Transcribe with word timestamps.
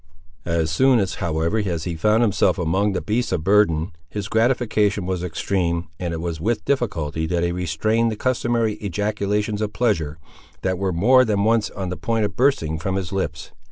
As 0.47 0.71
soon, 0.71 0.97
however, 0.97 1.59
as 1.59 1.83
he 1.83 1.95
found 1.95 2.23
himself 2.23 2.57
among 2.57 2.93
the 2.93 3.01
beasts 3.03 3.31
of 3.31 3.43
burden, 3.43 3.91
his 4.09 4.27
gratification 4.29 5.05
was 5.05 5.23
extreme, 5.23 5.89
and 5.99 6.11
it 6.11 6.19
was 6.19 6.41
with 6.41 6.65
difficulty 6.65 7.27
that 7.27 7.43
he 7.43 7.51
restrained 7.51 8.11
the 8.11 8.15
customary 8.15 8.77
ejaculations 8.81 9.61
of 9.61 9.73
pleasure 9.73 10.17
that 10.63 10.79
were 10.79 10.91
more 10.91 11.23
than 11.23 11.43
once 11.43 11.69
on 11.69 11.89
the 11.89 11.97
point 11.97 12.25
of 12.25 12.35
bursting 12.35 12.79
from 12.79 12.95
his 12.95 13.11
lips. 13.11 13.51